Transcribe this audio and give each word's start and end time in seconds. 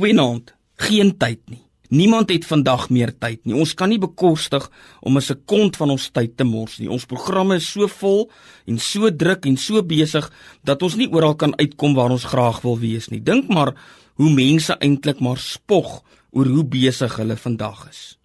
Goeienaand. 0.00 0.54
Geen 0.80 1.10
tyd 1.20 1.40
nie. 1.52 1.60
Niemand 1.92 2.30
het 2.32 2.46
vandag 2.48 2.86
meer 2.88 3.10
tyd 3.20 3.42
nie. 3.44 3.52
Ons 3.52 3.74
kan 3.76 3.90
nie 3.92 3.98
bekostig 4.00 4.64
om 5.04 5.16
'n 5.16 5.20
sekond 5.20 5.76
van 5.76 5.90
ons 5.90 6.08
tyd 6.08 6.36
te 6.36 6.44
mors 6.44 6.78
nie. 6.78 6.88
Ons 6.88 7.04
programme 7.04 7.56
is 7.56 7.68
so 7.72 7.86
vol 7.86 8.30
en 8.66 8.78
so 8.78 9.10
druk 9.10 9.44
en 9.44 9.56
so 9.56 9.82
besig 9.82 10.32
dat 10.64 10.82
ons 10.82 10.96
nie 10.96 11.12
oral 11.12 11.34
kan 11.34 11.52
uitkom 11.58 11.94
waar 11.94 12.10
ons 12.10 12.24
graag 12.24 12.62
wil 12.62 12.78
wees 12.78 13.08
nie. 13.10 13.20
Dink 13.20 13.48
maar 13.48 13.74
hoe 14.14 14.30
mense 14.30 14.72
eintlik 14.80 15.20
maar 15.20 15.38
spog 15.38 16.02
oor 16.30 16.46
hoe 16.46 16.64
besig 16.64 17.16
hulle 17.16 17.36
vandag 17.36 17.88
is. 17.90 18.18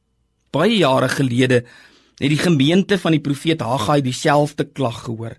Baie 0.51 0.77
jare 0.77 1.09
gelede 1.09 1.65
het 2.19 2.29
die 2.29 2.37
gemeente 2.37 2.97
van 2.97 3.11
die 3.11 3.21
profeet 3.21 3.61
Haggai 3.61 4.01
dieselfde 4.01 4.63
klag 4.63 5.03
gehoor. 5.03 5.37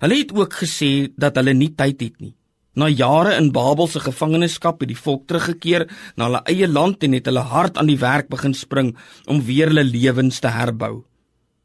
Hulle 0.00 0.16
het 0.16 0.32
ook 0.32 0.54
gesê 0.54 1.12
dat 1.16 1.36
hulle 1.36 1.52
nie 1.52 1.74
tyd 1.74 2.00
het 2.00 2.20
nie. 2.20 2.34
Na 2.76 2.90
jare 2.92 3.38
in 3.40 3.54
Babel 3.56 3.86
se 3.88 4.02
gevangenskap 4.04 4.82
het 4.82 4.90
die 4.90 4.98
volk 5.00 5.22
teruggekeer 5.30 5.86
na 6.20 6.26
hulle 6.26 6.42
eie 6.52 6.66
land 6.68 7.04
en 7.06 7.14
het 7.16 7.30
hulle 7.30 7.44
hard 7.48 7.78
aan 7.80 7.88
die 7.88 7.96
werk 8.02 8.28
begin 8.28 8.52
spring 8.54 8.90
om 9.24 9.40
weer 9.46 9.72
hulle 9.72 9.84
lewens 9.88 10.42
te 10.44 10.52
herbou. 10.52 11.06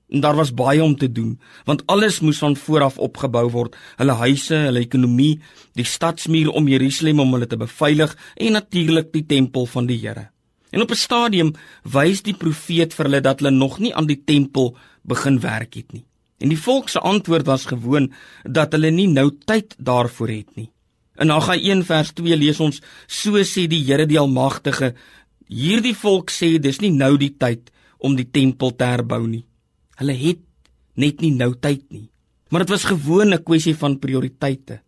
En 0.07 0.23
daar 0.23 0.39
was 0.39 0.53
baie 0.55 0.84
om 0.84 0.95
te 0.95 1.11
doen, 1.11 1.35
want 1.67 1.84
alles 1.91 2.21
moes 2.23 2.39
van 2.39 2.55
voor 2.55 2.87
af 2.87 2.97
opgebou 2.97 3.43
word: 3.51 3.75
hulle 3.99 4.15
huise, 4.23 4.55
hulle 4.55 4.85
ekonomie, 4.87 5.41
die 5.75 5.87
stadsmuur 5.87 6.55
om 6.55 6.71
Jerusalem 6.71 7.20
om 7.20 7.35
hulle 7.35 7.48
te 7.48 7.59
beveilig 7.59 8.15
en 8.35 8.55
natuurlik 8.55 9.12
die 9.12 9.25
tempel 9.25 9.67
van 9.75 9.91
die 9.91 9.99
Here. 9.99 10.29
En 10.71 10.81
op 10.81 10.91
'n 10.91 11.03
stadium 11.07 11.53
wys 11.84 12.23
die 12.23 12.39
profeet 12.39 12.93
vir 12.93 13.05
hulle 13.05 13.21
dat 13.21 13.39
hulle 13.39 13.51
nog 13.51 13.79
nie 13.79 13.95
aan 13.95 14.07
die 14.07 14.23
tempel 14.23 14.77
begin 15.03 15.39
werk 15.39 15.73
het 15.75 15.91
nie. 15.91 16.05
En 16.39 16.49
die 16.49 16.59
volk 16.59 16.89
se 16.89 16.99
antwoord 16.99 17.45
was 17.45 17.65
gewoon 17.65 18.13
dat 18.43 18.71
hulle 18.71 18.91
nie 18.91 19.07
nou 19.07 19.31
tyd 19.45 19.75
daarvoor 19.77 20.27
het 20.27 20.55
nie. 20.55 20.70
In 21.20 21.29
Haggai 21.29 21.59
1 21.59 21.83
vers 21.83 22.13
2 22.15 22.38
lees 22.39 22.59
ons: 22.63 22.79
So 23.07 23.41
sê 23.43 23.67
die 23.67 23.83
Here 23.83 24.07
die 24.07 24.20
Almagtige: 24.20 24.93
Hierdie 25.51 25.95
volk 25.95 26.31
sê 26.31 26.57
dis 26.59 26.79
nie 26.81 26.93
nou 26.95 27.17
die 27.20 27.34
tyd 27.35 27.71
om 27.99 28.15
die 28.15 28.29
tempel 28.31 28.71
te 28.71 28.87
herbou 28.87 29.26
nie. 29.27 29.43
Hulle 29.99 30.15
het 30.15 30.41
net 30.95 31.21
nie 31.21 31.34
nou 31.35 31.54
tyd 31.59 31.84
nie. 31.91 32.07
Maar 32.49 32.65
dit 32.65 32.73
was 32.73 32.87
gewoon 32.87 33.34
'n 33.34 33.43
kwessie 33.43 33.76
van 33.76 33.99
prioriteite. 33.99 34.82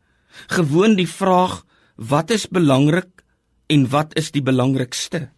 Gewoon 0.47 0.95
die 0.95 1.07
vraag: 1.07 1.65
Wat 1.95 2.31
is 2.31 2.47
belangrik 2.47 3.23
en 3.67 3.89
wat 3.89 4.17
is 4.17 4.31
die 4.31 4.41
belangrikste? 4.41 5.29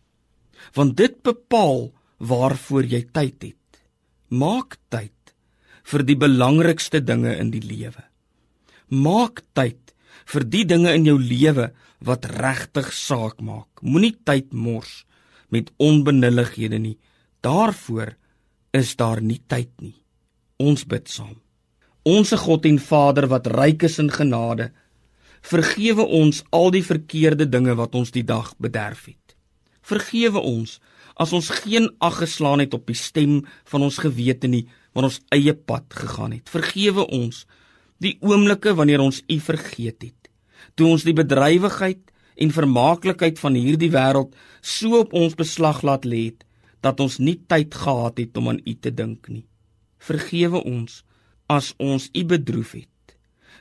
Want 0.74 0.98
dit 0.98 1.22
bepaal 1.22 1.94
waarvoor 2.18 2.84
jy 2.84 3.04
tyd 3.12 3.44
het. 3.44 3.82
Maak 4.30 4.78
tyd 4.90 5.12
vir 5.84 6.04
die 6.04 6.18
belangrikste 6.18 7.04
dinge 7.04 7.36
in 7.38 7.52
die 7.52 7.62
lewe. 7.62 8.04
Maak 8.90 9.44
tyd 9.54 9.85
vir 10.26 10.46
die 10.50 10.66
dinge 10.66 10.94
in 10.98 11.06
jou 11.06 11.18
lewe 11.22 11.70
wat 12.06 12.26
regtig 12.26 12.92
saak 12.94 13.42
maak. 13.42 13.70
Moenie 13.82 14.16
tyd 14.26 14.54
mors 14.54 15.04
met 15.54 15.72
onbenullighede 15.78 16.80
nie. 16.82 16.98
Daarvoor 17.46 18.16
is 18.74 18.96
daar 19.00 19.22
nie 19.22 19.42
tyd 19.48 19.72
nie. 19.80 19.96
Ons 20.58 20.86
bid 20.90 21.10
saam. 21.12 21.38
Onse 22.06 22.38
God 22.38 22.66
en 22.70 22.80
Vader 22.82 23.28
wat 23.32 23.48
ryk 23.50 23.86
is 23.88 23.98
in 24.02 24.12
genade, 24.14 24.70
vergewe 25.46 26.06
ons 26.06 26.44
al 26.54 26.72
die 26.74 26.84
verkeerde 26.86 27.48
dinge 27.50 27.76
wat 27.78 27.96
ons 27.98 28.12
die 28.14 28.26
dag 28.26 28.54
bederf 28.62 29.08
het. 29.10 29.36
Vergewe 29.86 30.42
ons 30.42 30.80
as 31.16 31.34
ons 31.34 31.50
geen 31.64 31.88
ag 32.04 32.20
geslaan 32.24 32.62
het 32.64 32.74
op 32.76 32.88
die 32.90 32.98
stem 32.98 33.44
van 33.72 33.86
ons 33.86 34.02
gewete 34.04 34.50
nie, 34.52 34.66
want 34.94 35.10
ons 35.12 35.22
eie 35.34 35.54
pad 35.54 35.86
gegaan 35.94 36.36
het. 36.36 36.50
Vergewe 36.52 37.06
ons 37.14 37.46
die 38.04 38.18
oomblikke 38.22 38.76
wanneer 38.76 39.04
ons 39.04 39.22
U 39.32 39.38
vergeet 39.40 40.02
het. 40.04 40.30
Toe 40.76 40.90
ons 40.96 41.06
die 41.08 41.16
bedrywigheid 41.16 42.02
en 42.36 42.52
vermaaklikheid 42.52 43.40
van 43.40 43.56
hierdie 43.56 43.92
wêreld 43.94 44.36
so 44.62 45.00
op 45.06 45.14
ons 45.16 45.38
beslag 45.40 45.84
laat 45.88 46.08
lê 46.08 46.26
het 46.32 46.44
dat 46.84 47.00
ons 47.02 47.18
nie 47.20 47.38
tyd 47.50 47.74
gehad 47.74 48.20
het 48.22 48.38
om 48.38 48.52
aan 48.52 48.62
U 48.62 48.74
te 48.76 48.92
dink 48.92 49.30
nie. 49.32 49.46
Vergewe 49.98 50.62
ons 50.62 51.04
as 51.50 51.74
ons 51.82 52.10
U 52.14 52.26
bedroef 52.28 52.76
het. 52.78 52.92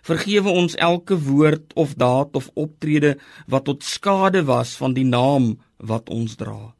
Vergewe 0.05 0.53
ons 0.53 0.75
elke 0.77 1.17
woord 1.17 1.73
of 1.81 1.95
daad 1.97 2.35
of 2.37 2.51
optrede 2.61 3.15
wat 3.49 3.65
tot 3.71 3.87
skade 3.87 4.45
was 4.45 4.75
van 4.77 4.93
die 4.97 5.07
naam 5.09 5.55
wat 5.79 6.11
ons 6.13 6.37
dra. 6.37 6.75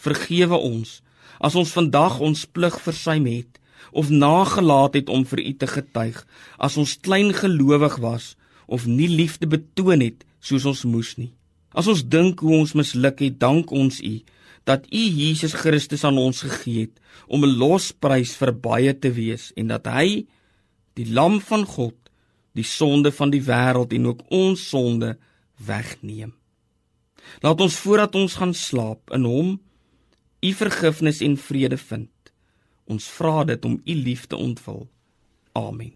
Vergewe 0.00 0.56
ons 0.56 1.00
as 1.44 1.58
ons 1.58 1.74
vandag 1.74 2.20
ons 2.24 2.46
plig 2.46 2.78
versuim 2.80 3.26
het 3.28 3.58
of 3.90 4.10
nagelaat 4.10 4.94
het 4.94 5.08
om 5.08 5.24
vir 5.26 5.40
u 5.44 5.52
te 5.56 5.66
getuig 5.66 6.20
as 6.56 6.76
ons 6.76 6.96
klein 7.00 7.32
gelowig 7.34 7.96
was 8.04 8.36
of 8.66 8.86
nie 8.86 9.08
liefde 9.08 9.46
betoon 9.46 10.04
het 10.04 10.24
soos 10.40 10.64
ons 10.68 10.84
moes 10.84 11.16
nie. 11.16 11.32
As 11.72 11.88
ons 11.88 12.04
dink 12.04 12.40
hoe 12.40 12.56
ons 12.58 12.74
misluk 12.76 13.20
het, 13.20 13.38
dank 13.40 13.70
ons 13.72 14.00
u 14.00 14.18
dat 14.68 14.84
u 14.92 15.00
Jesus 15.00 15.54
Christus 15.56 16.04
aan 16.04 16.18
ons 16.20 16.42
gegee 16.44 16.88
het 16.88 17.00
om 17.26 17.44
'n 17.44 17.56
losprys 17.56 18.36
vir 18.36 18.52
baie 18.52 18.92
te 18.98 19.10
wees 19.12 19.52
en 19.56 19.68
dat 19.68 19.86
hy 19.86 20.26
die 20.94 21.08
lam 21.12 21.40
van 21.40 21.64
God 21.64 21.96
die 22.52 22.64
sonde 22.64 23.12
van 23.12 23.30
die 23.30 23.42
wêreld 23.42 23.92
en 23.92 24.06
ook 24.06 24.22
ons 24.28 24.68
sonde 24.68 25.16
wegneem. 25.56 26.34
Laat 27.40 27.60
ons 27.60 27.76
voordat 27.76 28.14
ons 28.14 28.34
gaan 28.34 28.54
slaap 28.54 29.12
in 29.14 29.24
hom 29.24 29.60
u 30.40 30.52
vergifnis 30.52 31.20
en 31.20 31.36
vrede 31.36 31.76
vind. 31.76 32.08
Ons 32.88 33.08
vra 33.18 33.44
dit 33.44 33.64
om 33.64 33.80
u 33.84 33.94
liefde 33.94 34.36
ontvul. 34.36 34.86
Amen. 35.52 35.92